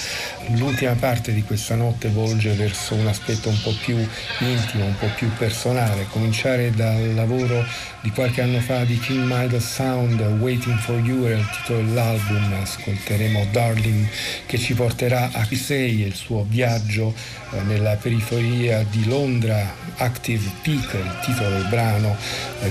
L'ultima 0.49 0.93
parte 0.93 1.33
di 1.33 1.43
questa 1.43 1.75
notte 1.75 2.09
volge 2.09 2.53
verso 2.53 2.95
un 2.95 3.07
aspetto 3.07 3.49
un 3.49 3.61
po' 3.61 3.73
più 3.83 3.97
intimo, 4.39 4.85
un 4.85 4.97
po' 4.97 5.09
più 5.15 5.31
personale, 5.37 6.07
cominciare 6.09 6.71
dal 6.71 7.13
lavoro 7.13 7.63
di 8.01 8.09
qualche 8.11 8.41
anno 8.41 8.59
fa 8.59 8.83
di 8.83 8.99
King 8.99 9.23
Midas 9.25 9.73
Sound, 9.73 10.19
Waiting 10.39 10.77
for 10.79 10.99
You 10.99 11.25
era 11.25 11.39
il 11.39 11.49
titolo 11.49 11.83
dell'album, 11.83 12.53
ascolteremo 12.61 13.47
Darling 13.51 14.07
che 14.45 14.57
ci 14.57 14.73
porterà 14.73 15.29
a 15.31 15.45
Kisei 15.45 16.03
e 16.03 16.07
il 16.07 16.15
suo 16.15 16.45
viaggio 16.47 17.13
eh, 17.51 17.61
nella 17.61 17.95
periferia 17.95 18.83
di 18.89 19.05
Londra, 19.07 19.73
Active 19.97 20.49
Peak, 20.61 20.93
il 20.93 21.19
titolo 21.23 21.49
del 21.49 21.67
brano 21.69 22.17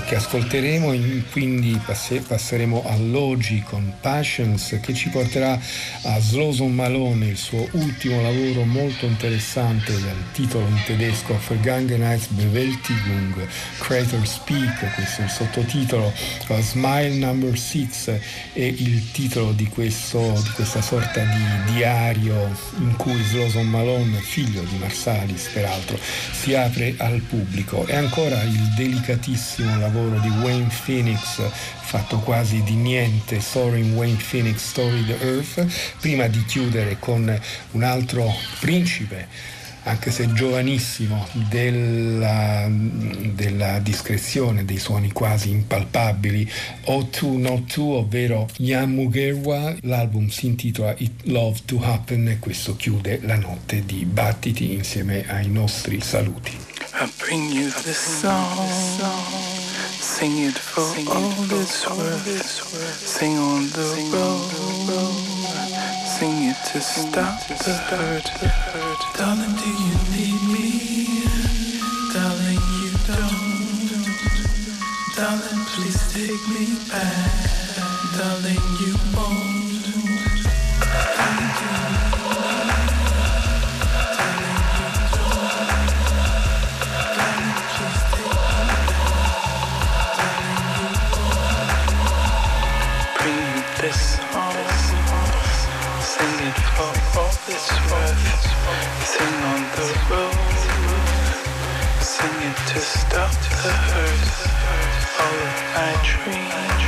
che 0.05 0.15
ascolteremo, 0.15 0.93
quindi 1.31 1.79
passe- 1.85 2.21
passeremo 2.21 2.83
a 2.87 2.95
Logi 2.97 3.61
con 3.61 3.93
Passions 3.99 4.77
che 4.81 4.93
ci 4.93 5.09
porterà 5.09 5.59
a 6.03 6.19
Sloson 6.19 6.73
Malone, 6.73 7.27
il 7.27 7.37
suo 7.37 7.67
ultimo 7.71 8.21
lavoro 8.21 8.63
molto 8.63 9.05
interessante 9.05 9.91
dal 9.91 10.31
titolo 10.31 10.65
in 10.67 10.81
tedesco 10.85 11.37
Vergangenheitsbewältigung, 11.47 13.47
Creator 13.79 14.27
Speak, 14.27 14.95
questo 14.95 15.21
è 15.21 15.23
il 15.25 15.29
sottotitolo, 15.29 16.13
Smile 16.61 17.15
Number 17.15 17.57
6 17.57 17.79
è 18.53 18.61
il 18.61 19.11
titolo 19.11 19.51
di, 19.51 19.67
questo, 19.67 20.19
di 20.43 20.49
questa 20.51 20.81
sorta 20.81 21.21
di 21.21 21.73
diario 21.73 22.55
in 22.77 22.95
cui 22.95 23.21
Sloson 23.23 23.67
Malone, 23.67 24.19
figlio 24.19 24.61
di 24.61 24.77
Marsalis 24.77 25.49
peraltro, 25.53 25.99
si 26.31 26.53
apre 26.53 26.93
al 26.97 27.21
pubblico. 27.21 27.85
E 27.87 27.95
ancora 27.95 28.41
il 28.43 28.73
delicatissimo 28.75 29.80
lavoro 29.81 30.17
di 30.19 30.29
Wayne 30.29 30.71
Phoenix 30.85 31.41
fatto 31.81 32.19
quasi 32.19 32.63
di 32.63 32.75
niente, 32.75 33.41
Soaring 33.41 33.93
Wayne 33.95 34.21
Phoenix 34.29 34.59
Story 34.69 35.05
the 35.05 35.17
Earth, 35.19 35.65
prima 35.99 36.27
di 36.27 36.45
chiudere 36.45 36.97
con 36.99 37.37
un 37.71 37.83
altro 37.83 38.33
principe 38.61 39.27
anche 39.83 40.11
se 40.11 40.31
giovanissimo, 40.33 41.27
della, 41.49 42.67
della, 42.69 43.79
discrezione, 43.79 44.63
dei 44.63 44.77
suoni 44.77 45.11
quasi 45.11 45.49
impalpabili, 45.49 46.49
O2 46.85 47.37
Not 47.37 47.73
2, 47.73 47.95
ovvero 47.95 48.47
Yamugerwa. 48.57 49.75
L'album 49.81 50.27
si 50.27 50.45
intitola 50.47 50.93
It 50.97 51.25
Love 51.25 51.61
to 51.65 51.81
Happen 51.81 52.27
e 52.27 52.39
questo 52.39 52.75
chiude 52.75 53.21
la 53.23 53.37
notte 53.37 53.83
di 53.85 54.05
battiti 54.05 54.73
insieme 54.73 55.25
ai 55.27 55.49
nostri 55.49 55.99
saluti. 56.01 56.55
Sing 60.21 60.37
it 60.37 60.53
for 60.53 60.81
Sing 60.81 61.07
all 61.07 61.33
it's 61.49 61.81
worth. 61.81 63.07
Sing 63.07 63.37
on 63.39 63.63
the 63.73 63.87
road. 64.13 64.51
Sing 66.05 66.43
it 66.45 66.57
to 66.71 66.79
stop 66.79 67.41
the 67.47 67.73
hurt. 67.89 68.29
Darling, 69.17 69.55
do 69.57 69.65
you 69.65 69.97
need 70.13 70.41
me? 70.53 71.25
Darling, 72.13 72.61
you 72.77 72.93
don't. 73.09 73.97
Darling, 75.17 75.65
please 75.73 76.01
take 76.13 76.43
me 76.53 76.77
back. 76.85 77.49
Darling, 78.13 78.61
you 78.77 78.93
won't. 79.17 79.81
Darling, 81.17 82.20
it's 97.51 97.71
worth. 97.91 98.23
Sing 99.11 99.35
on 99.51 99.61
the 99.75 99.87
road. 100.09 100.59
Sing 101.99 102.37
it 102.47 102.57
to 102.71 102.79
stop 102.79 103.31
the 103.63 103.73
hurt. 103.87 104.27
All 105.21 105.37
of 105.47 105.57
my 105.75 105.91
dreams 106.11 106.85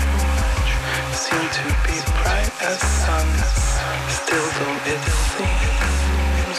seem 1.24 1.46
to 1.60 1.68
be 1.86 1.98
bright 2.20 2.52
as 2.64 2.80
sun. 2.80 3.28
Still 4.08 4.48
though 4.58 4.80
it 4.94 5.04
seems 5.36 6.58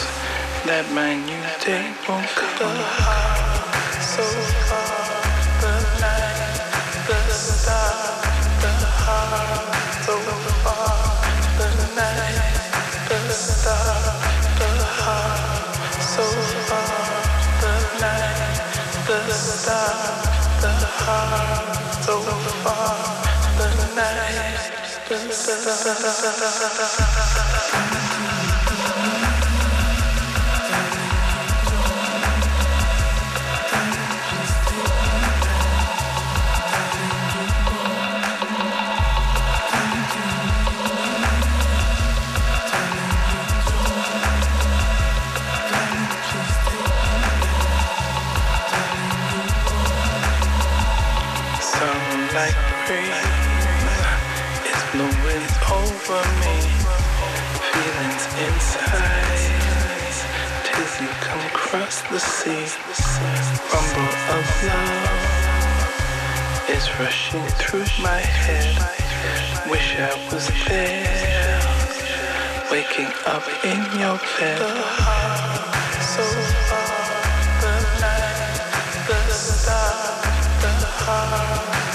that 0.69 0.85
my 0.93 1.11
new 1.27 1.45
day 1.65 1.85
won't 2.07 2.29
come. 2.59 2.81
So 4.13 4.23
far, 4.69 5.15
the 5.61 5.75
night, 6.01 7.07
the 7.07 7.33
star, 7.33 8.21
the 8.61 8.71
heart. 9.01 9.74
Far, 22.63 22.97
the 23.57 23.69
night, 23.95 24.35
breeze 52.95 53.35
is 54.71 54.81
blowing 54.91 55.47
over 55.79 56.23
me. 56.41 56.55
Feelings 57.71 58.25
inside 58.45 59.41
till 60.63 60.89
you 61.01 61.09
come 61.27 61.43
across 61.51 61.95
the 62.11 62.19
sea. 62.19 62.65
Rumble 63.71 64.13
of 64.35 64.45
love 64.69 65.89
is 66.69 66.85
rushing 66.99 67.45
through 67.59 67.89
my 68.01 68.19
head. 68.19 68.75
Wish 69.69 69.89
I 69.99 70.13
was 70.31 70.45
there, 70.67 71.61
waking 72.71 73.11
up 73.25 73.45
in 73.71 73.79
your 73.99 74.17
bed. 74.37 74.61
So 76.13 76.23
far, 76.69 76.87
the 77.61 77.75
night, 78.01 79.07
the 79.07 79.19
star, 79.33 80.21
the 80.61 80.73
heart. 81.03 81.94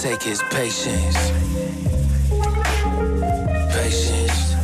take 0.00 0.28
is 0.28 0.40
patience? 0.50 1.16
Patience. 3.72 4.54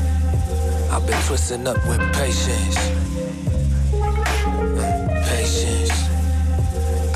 I've 0.92 1.04
been 1.08 1.20
twisting 1.22 1.66
up 1.66 1.76
with 1.88 2.00
patience. 2.12 2.76
Patience. 5.26 5.90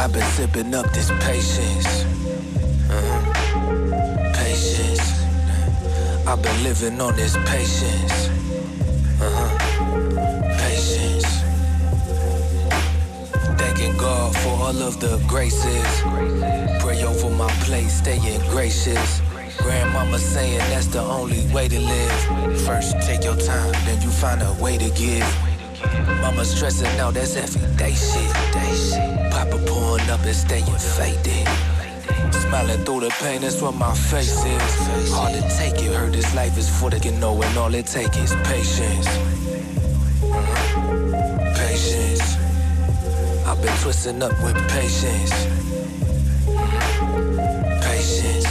I've 0.01 0.13
been 0.13 0.29
sipping 0.33 0.75
up 0.75 0.91
this 0.93 1.11
patience. 1.21 2.05
Patience. 4.35 5.07
I've 6.27 6.43
been 6.43 6.63
living 6.65 7.01
on 7.01 7.15
this 7.15 7.37
patience. 7.47 8.48
All 14.69 14.83
of 14.83 15.01
the 15.01 15.19
graces. 15.27 16.03
Pray 16.83 17.03
over 17.03 17.31
my 17.31 17.51
plate, 17.65 17.89
staying 17.89 18.41
gracious. 18.51 19.23
Grandmama 19.59 20.19
saying 20.19 20.59
that's 20.71 20.89
the 20.89 21.01
only 21.01 21.41
way 21.55 21.69
to 21.69 21.81
live. 21.81 22.61
First, 22.67 23.01
take 23.01 23.25
your 23.25 23.37
time, 23.37 23.73
then 23.87 24.01
you 24.03 24.11
find 24.11 24.43
a 24.43 24.53
way 24.63 24.77
to 24.77 24.91
give. 24.91 25.29
Mama 26.21 26.45
stressing 26.45 27.01
out, 27.01 27.15
that's 27.15 27.35
everyday 27.37 27.95
shit. 27.95 28.33
Papa 29.33 29.59
pouring 29.67 30.11
up 30.11 30.21
and 30.21 30.37
staying 30.37 30.79
faded. 30.97 31.49
Smiling 32.35 32.85
through 32.85 33.01
the 33.01 33.11
pain, 33.23 33.41
that's 33.41 33.63
what 33.63 33.75
my 33.75 33.95
face 33.95 34.45
is. 34.45 35.11
Hard 35.13 35.33
to 35.33 35.43
take 35.57 35.83
it, 35.83 35.95
heard 35.95 36.13
this 36.13 36.35
life 36.35 36.59
is 36.59 36.69
for 36.69 36.91
the 36.91 36.99
get 36.99 37.15
know, 37.15 37.41
and 37.43 37.57
all 37.57 37.75
it 37.75 37.87
take 37.87 38.15
is 38.19 38.35
patience. 38.45 39.38
I've 43.59 43.65
been 43.65 43.77
twisting 43.79 44.23
up 44.23 44.31
with 44.41 44.55
patience. 44.69 45.33
Patience. 47.83 48.47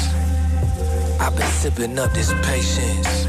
I've 1.17 1.33
been 1.33 1.47
sipping 1.47 1.97
up 1.97 2.11
this 2.11 2.33
patience. 2.43 3.25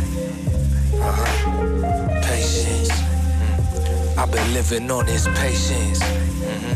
Uh-huh. 0.94 2.20
Patience. 2.24 2.90
Mm. 2.90 4.18
I've 4.18 4.32
been 4.32 4.54
living 4.54 4.90
on 4.90 5.06
this 5.06 5.28
patience. 5.36 6.00
Mhm. 6.42 6.74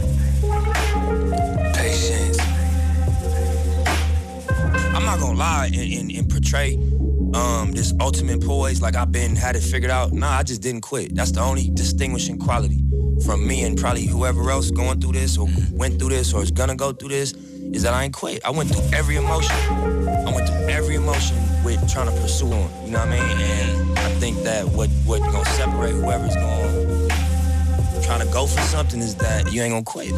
Patience. 1.74 2.38
I'm 4.94 5.04
not 5.04 5.18
gonna 5.18 5.36
lie 5.36 5.66
and, 5.74 5.92
and, 5.92 6.12
and 6.12 6.30
portray 6.30 6.76
um, 7.34 7.72
this 7.72 7.92
ultimate 8.00 8.40
poise 8.40 8.80
like 8.80 8.94
I've 8.94 9.10
been 9.10 9.34
had 9.34 9.56
it 9.56 9.64
figured 9.64 9.90
out. 9.90 10.12
Nah, 10.12 10.30
I 10.30 10.44
just 10.44 10.62
didn't 10.62 10.82
quit. 10.82 11.16
That's 11.16 11.32
the 11.32 11.40
only 11.40 11.70
distinguishing 11.70 12.38
quality 12.38 12.81
from 13.24 13.46
me 13.46 13.62
and 13.62 13.78
probably 13.78 14.06
whoever 14.06 14.50
else 14.50 14.70
going 14.70 15.00
through 15.00 15.12
this 15.12 15.38
or 15.38 15.46
mm-hmm. 15.46 15.76
went 15.76 15.98
through 15.98 16.10
this 16.10 16.32
or 16.32 16.42
is 16.42 16.50
gonna 16.50 16.76
go 16.76 16.92
through 16.92 17.10
this 17.10 17.32
is 17.72 17.82
that 17.82 17.94
I 17.94 18.04
ain't 18.04 18.14
quit. 18.14 18.44
I 18.44 18.50
went 18.50 18.70
through 18.70 18.84
every 18.96 19.16
emotion. 19.16 19.56
I 19.56 20.32
went 20.34 20.48
through 20.48 20.66
every 20.68 20.96
emotion 20.96 21.36
with 21.64 21.80
trying 21.90 22.12
to 22.12 22.20
pursue 22.20 22.52
on. 22.52 22.70
You 22.84 22.92
know 22.92 22.98
what 22.98 23.08
I 23.08 23.10
mean? 23.10 23.40
And 23.40 23.98
I 23.98 24.08
think 24.20 24.38
that 24.42 24.66
what 24.66 24.90
what 25.06 25.20
gonna 25.20 25.44
separate 25.46 25.92
whoever's 25.92 26.34
going 26.36 26.82
trying 28.02 28.26
to 28.26 28.32
go 28.32 28.46
for 28.46 28.60
something 28.62 29.00
is 29.00 29.14
that 29.14 29.52
you 29.52 29.62
ain't 29.62 29.72
gonna 29.72 29.84
quit. 29.84 30.12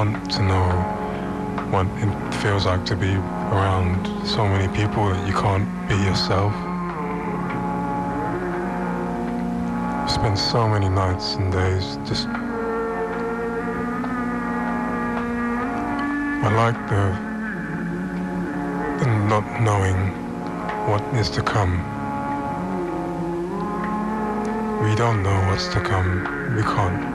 want 0.00 0.30
to 0.30 0.42
know 0.42 0.66
what 1.72 1.86
it 1.98 2.34
feels 2.36 2.64
like 2.64 2.86
to 2.86 2.96
be 2.96 3.12
around 3.52 4.06
so 4.26 4.48
many 4.48 4.66
people 4.74 5.04
that 5.10 5.26
you 5.28 5.34
can't 5.34 5.68
be 5.88 5.94
yourself. 5.94 6.54
Spend 10.08 10.38
so 10.38 10.66
many 10.66 10.88
nights 10.88 11.34
and 11.34 11.52
days 11.52 11.98
just. 12.08 12.26
I 16.46 16.48
like 16.62 16.78
the, 16.88 17.04
the 19.00 19.06
not 19.28 19.44
knowing 19.60 19.98
what 20.88 21.02
is 21.14 21.28
to 21.36 21.42
come. 21.42 21.72
We 24.82 24.94
don't 24.94 25.22
know 25.22 25.38
what's 25.48 25.68
to 25.74 25.80
come. 25.80 26.10
We 26.56 26.62
can't 26.62 27.09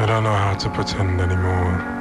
I 0.00 0.06
don't 0.06 0.24
know 0.24 0.32
how 0.32 0.54
to 0.54 0.70
pretend 0.70 1.20
anymore. 1.20 1.99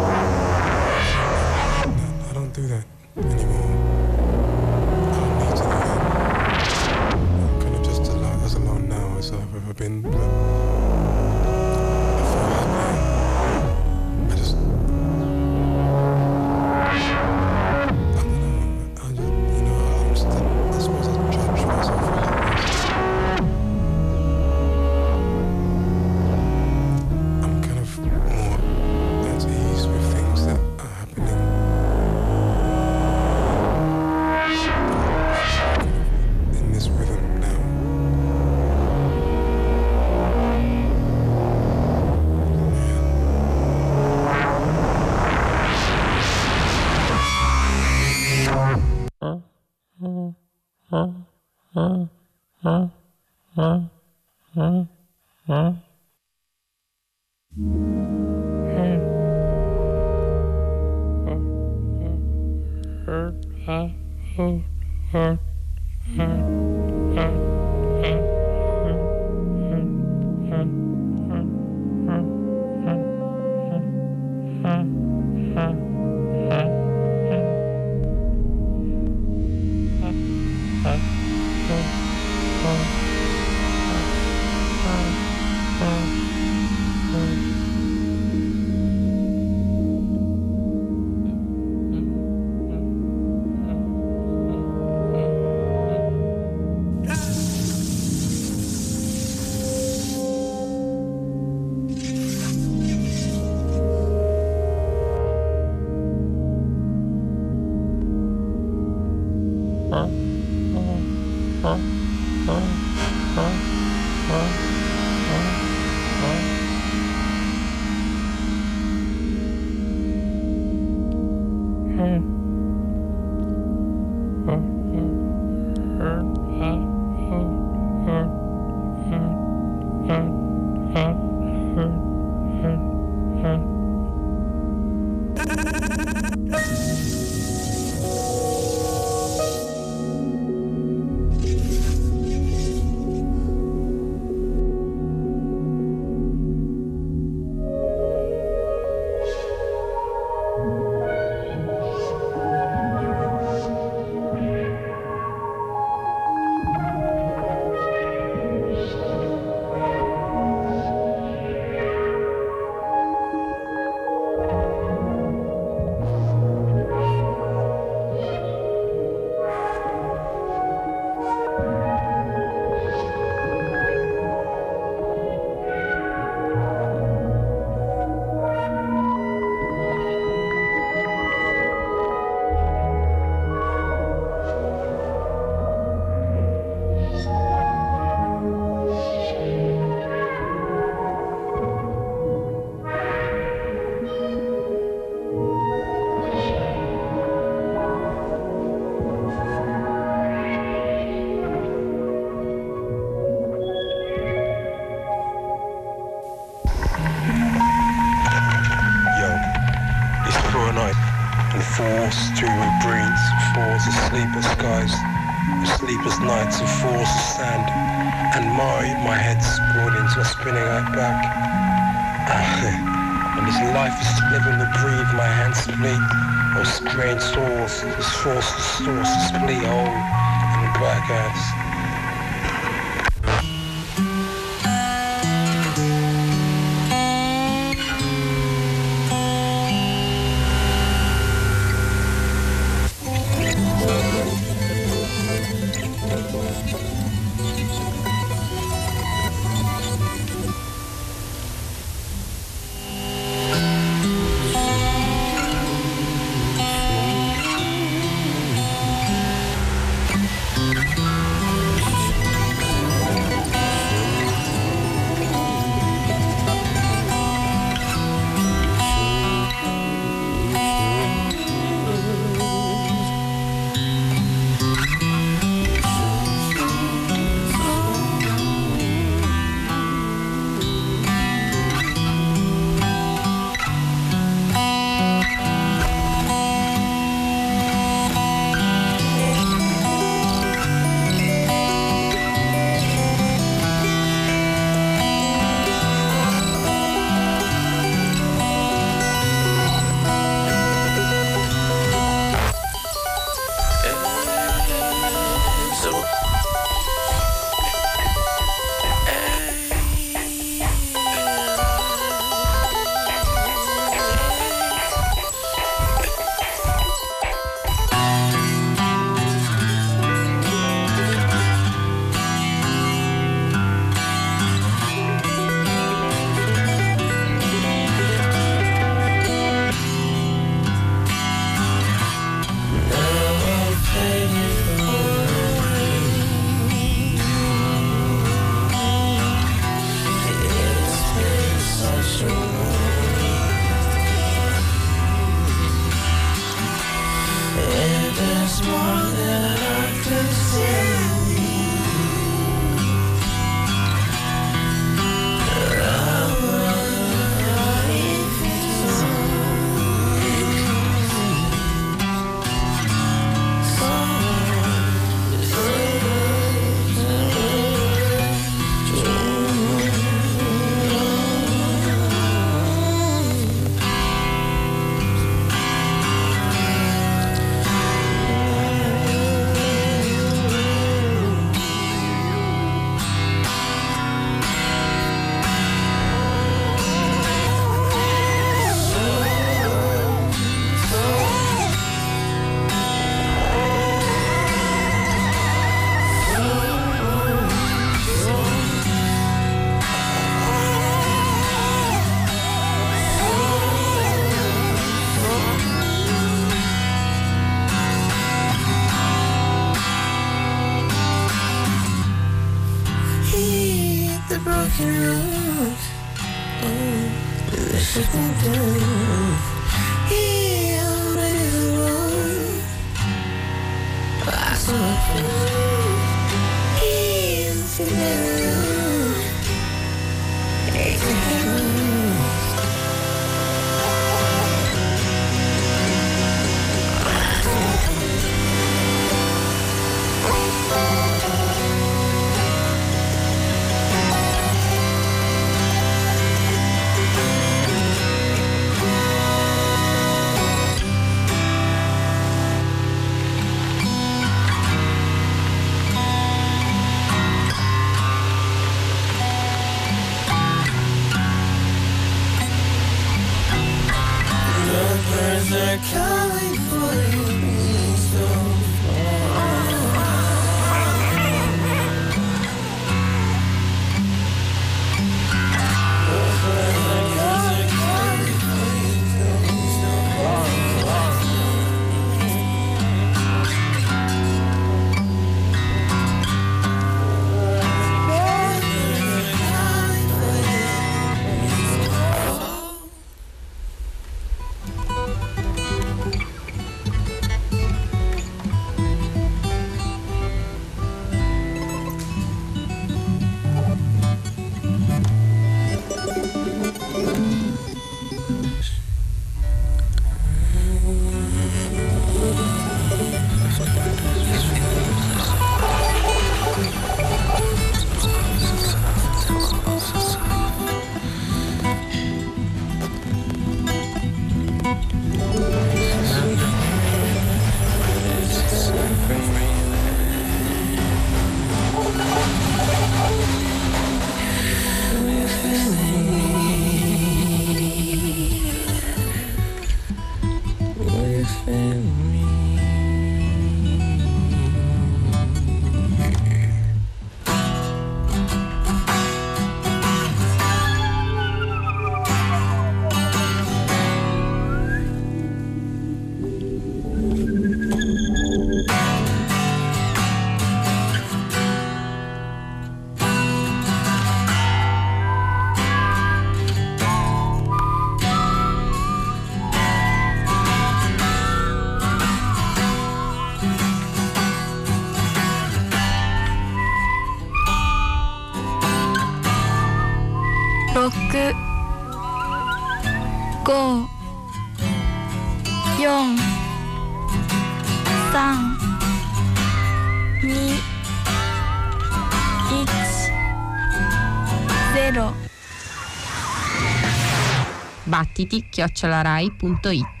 dibattiti 598.01 598.45
chiocciolarai.it 598.49 600.00